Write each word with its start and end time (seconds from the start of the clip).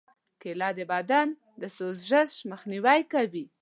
کېله 0.41 0.69
د 0.77 0.79
بدن 0.91 1.27
د 1.61 1.63
سوزش 1.75 2.31
مخنیوی 2.51 3.01
کوي. 3.13 3.45